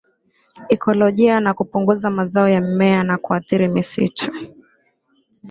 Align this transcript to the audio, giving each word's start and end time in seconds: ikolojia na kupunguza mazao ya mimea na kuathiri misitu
ikolojia 0.69 1.39
na 1.39 1.53
kupunguza 1.53 2.09
mazao 2.09 2.49
ya 2.49 2.61
mimea 2.61 3.03
na 3.03 3.17
kuathiri 3.17 3.67
misitu 3.67 4.31